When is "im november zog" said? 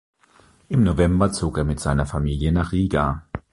0.69-1.59